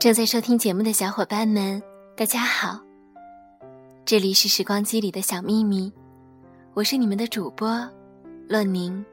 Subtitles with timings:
[0.00, 1.82] 正在收听节目的小伙伴们，
[2.16, 2.80] 大家好，
[4.06, 5.92] 这里是时光机里的小秘密，
[6.72, 7.86] 我是你们的主播
[8.48, 9.04] 洛宁。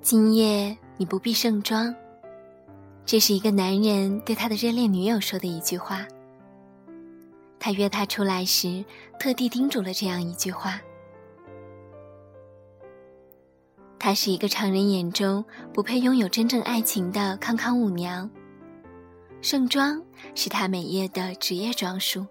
[0.00, 1.92] 今夜你不必盛装，
[3.04, 6.06] 这是一个男人对他的热恋女友说的一句话。
[7.58, 8.84] 他约她出来时，
[9.18, 10.80] 特地叮嘱了这样一句话。
[14.08, 18.30] 她是一个常人眼中不配拥有真正爱情的康康舞娘。
[19.42, 20.02] 盛装
[20.34, 22.24] 是她每夜的职业装束，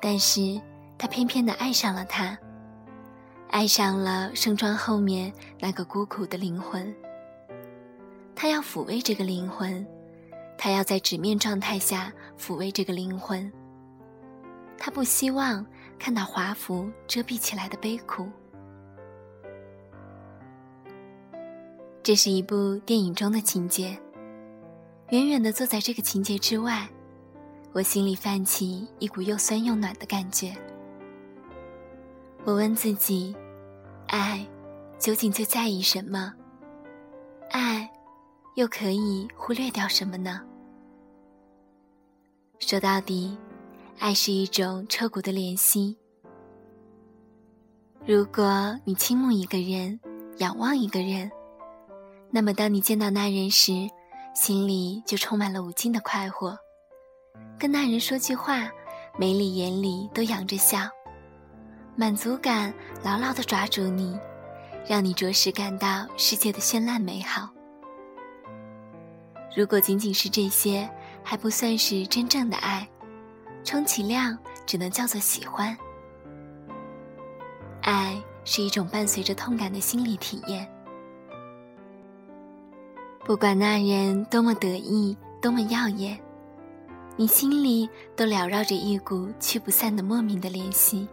[0.00, 0.58] 但是
[0.96, 2.38] 她偏偏的爱上了他，
[3.50, 6.90] 爱上了盛装后面那个孤苦的灵魂。
[8.34, 9.86] 他要抚慰这个灵魂，
[10.56, 13.52] 他要在纸面状态下抚慰这个灵魂。
[14.78, 15.66] 他不希望
[15.98, 18.26] 看到华服遮蔽起来的悲苦。
[22.04, 23.98] 这是一部电影中的情节。
[25.08, 26.86] 远远的坐在这个情节之外，
[27.72, 30.54] 我心里泛起一股又酸又暖的感觉。
[32.44, 33.34] 我问自己：
[34.08, 34.46] 爱
[34.98, 36.30] 究竟最在意什么？
[37.50, 37.90] 爱
[38.56, 40.42] 又可以忽略掉什么呢？
[42.58, 43.34] 说到底，
[43.98, 45.96] 爱是一种彻骨的怜惜。
[48.04, 49.98] 如果你倾慕一个人，
[50.36, 51.30] 仰望一个人。
[52.34, 53.88] 那么，当你见到那人时，
[54.34, 56.58] 心里就充满了无尽的快活。
[57.56, 58.68] 跟那人说句话，
[59.16, 60.80] 眉里眼里都扬着笑，
[61.94, 62.74] 满足感
[63.04, 64.18] 牢牢地抓住你，
[64.84, 67.48] 让你着实感到世界的绚烂美好。
[69.56, 70.90] 如果仅仅是这些，
[71.22, 72.84] 还不算是真正的爱，
[73.62, 75.78] 充其量只能叫做喜欢。
[77.82, 80.68] 爱是一种伴随着痛感的心理体验。
[83.26, 86.20] 不管那人多么得意，多么耀眼，
[87.16, 91.08] 你心里都缭绕着一股驱不散的莫名的怜惜。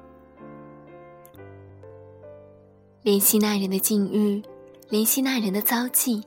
[3.02, 4.44] 怜惜那人的境遇，
[4.90, 6.22] 怜惜那人的遭际。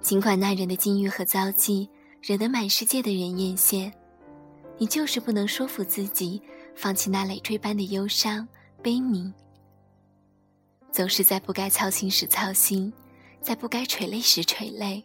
[0.00, 1.88] 尽管那人的境遇和遭际
[2.20, 3.92] 惹得满世界的人艳羡，
[4.76, 6.42] 你就是不能说服自己
[6.74, 8.46] 放弃那累赘般的忧伤
[8.82, 9.32] 悲悯。
[10.90, 12.92] 总是在不该操心时操心。
[13.42, 15.04] 在不该垂泪时垂泪。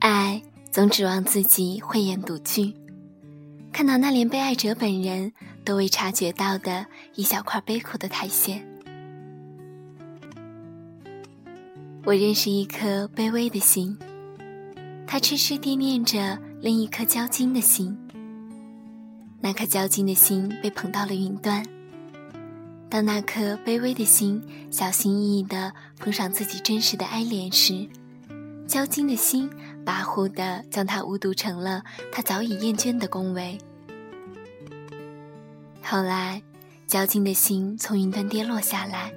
[0.00, 2.74] 爱总指望自己慧眼独具，
[3.72, 5.32] 看到那连被爱者本人
[5.64, 8.77] 都未察觉到的一小块悲苦的苔藓。
[12.04, 13.96] 我认识一颗卑微的心，
[15.06, 17.96] 它痴痴地念着另一颗交金的心。
[19.40, 21.62] 那颗交金的心被捧到了云端。
[22.88, 27.86] 当那颗卑微的心小心翼翼地碰上自己真实的哀怜时，
[28.66, 29.50] 交金的心
[29.84, 33.58] 跋扈地将它误读成了他早已厌倦的恭维。
[35.82, 36.42] 后来，
[36.86, 39.12] 交金的心从云端跌落下来。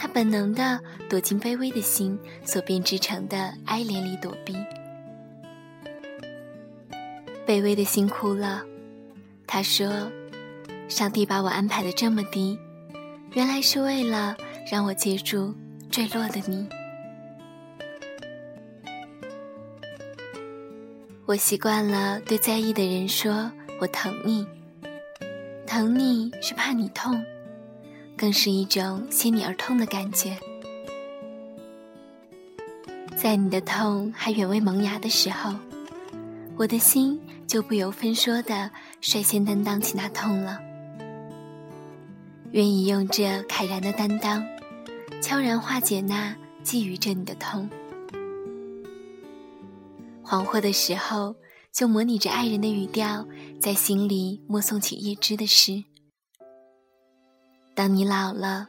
[0.00, 0.80] 他本能地
[1.10, 4.56] 躲进卑微的心所编织成的哀怜里躲避。
[7.46, 8.62] 卑微的心哭了，
[9.46, 10.10] 他说
[10.88, 12.58] ：“上帝把我安排的这么低，
[13.34, 14.34] 原来是为了
[14.72, 15.54] 让我接住
[15.90, 16.66] 坠落的你。”
[21.26, 24.46] 我习惯了对在意的人说：“我疼你。”
[25.68, 27.22] 疼你是怕你痛。
[28.20, 30.36] 更是一种心你而痛的感觉，
[33.16, 35.54] 在你的痛还远未萌芽的时候，
[36.54, 38.70] 我的心就不由分说的
[39.00, 40.60] 率先担当起那痛了，
[42.52, 44.46] 愿意用这慨然的担当，
[45.22, 47.70] 悄然化解那觊觎着你的痛。
[50.22, 51.34] 黄昏的时候，
[51.72, 53.26] 就模拟着爱人的语调，
[53.58, 55.82] 在心里默诵起叶芝的诗。
[57.80, 58.68] 当你老了，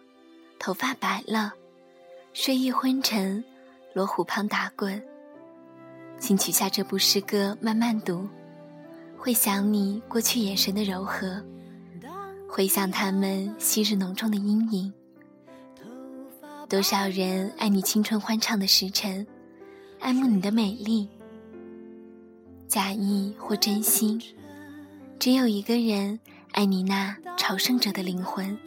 [0.57, 1.51] 头发白了，
[2.31, 3.43] 睡意昏沉，
[3.93, 5.03] 罗湖旁打滚，
[6.17, 8.25] 请取下这部诗歌慢慢读，
[9.17, 11.43] 会想你过去眼神的柔和，
[12.47, 14.93] 回想他们昔日浓重的阴影。
[16.69, 19.27] 多少人爱你青春欢畅的时辰，
[19.99, 21.09] 爱慕你的美丽，
[22.65, 24.21] 假意或真心，
[25.19, 26.17] 只有一个人
[26.53, 28.57] 爱你那朝圣者的灵魂。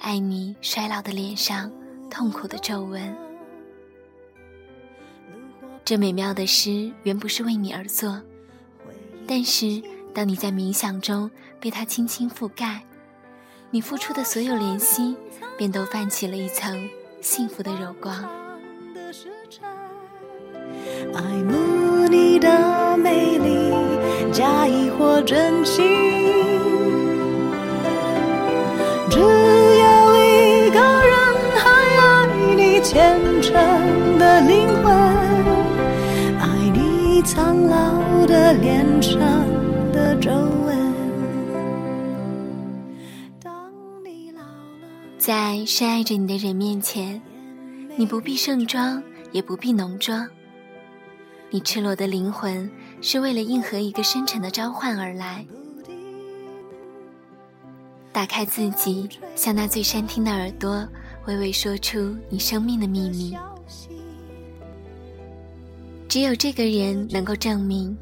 [0.00, 1.70] 爱你衰老的脸上
[2.10, 3.16] 痛苦的皱纹。
[5.84, 8.20] 这美妙的诗原不是为你而作，
[9.26, 9.82] 但是
[10.14, 12.82] 当你在冥想中被它轻轻覆盖，
[13.70, 15.16] 你付出的所有怜惜
[15.56, 16.88] 便都泛起了一层
[17.20, 18.28] 幸福的柔光。
[21.14, 23.72] 爱慕你的美丽，
[24.32, 26.17] 假意或真心，
[37.38, 39.20] 苍老的脸上
[39.92, 40.92] 的皱纹。
[43.40, 43.72] 当
[44.04, 44.88] 你老了，
[45.18, 47.22] 在深爱着你的人面前，
[47.96, 49.00] 你不必盛装，
[49.30, 50.28] 也不必浓妆。
[51.48, 52.68] 你赤裸的灵魂
[53.00, 55.46] 是为了应和一个深沉的召唤而来。
[58.10, 60.84] 打开自己，向那最善听的耳朵，
[61.28, 63.36] 娓娓说出你生命的秘密。
[66.18, 67.96] 只有这个人能够证明，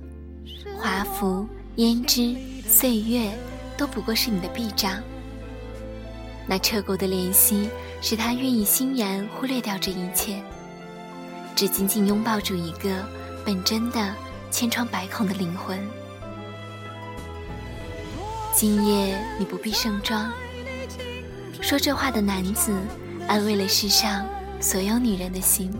[0.81, 1.47] 华服、
[1.77, 2.35] 胭脂、
[2.67, 3.31] 岁月，
[3.77, 5.03] 都不过是你的臂章。
[6.47, 7.69] 那彻骨的怜惜，
[8.01, 10.41] 使他愿意欣然忽略掉这一切，
[11.55, 12.89] 只紧紧拥抱住一个。
[13.45, 14.15] 本真的
[14.51, 15.79] 千疮百孔的灵魂。
[18.55, 20.33] 今夜你不必盛装。
[21.61, 22.73] 说这话的男子，
[23.29, 24.27] 安慰了世上
[24.59, 25.71] 所有女人的心。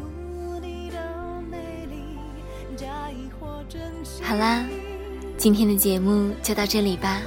[4.37, 4.63] 好啦，
[5.39, 7.23] 今天的节目就到这里吧。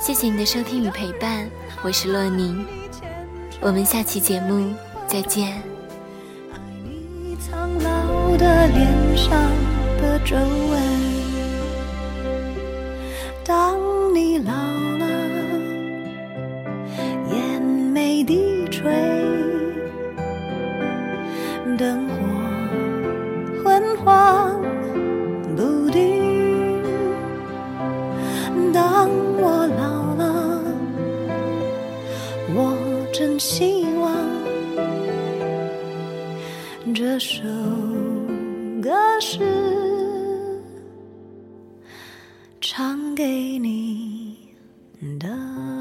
[0.00, 1.48] 谢谢你的收听与陪伴，
[1.80, 2.66] 我是洛宁，
[3.60, 4.74] 我们下期节目
[5.06, 5.62] 再见。
[8.36, 9.30] 的脸上
[9.98, 10.82] 的皱纹，
[13.44, 13.78] 当
[14.12, 14.52] 你老
[33.42, 34.14] 希望。
[36.94, 37.42] 这首
[38.80, 39.40] 歌是
[42.60, 44.36] 唱给你
[45.18, 45.71] 的。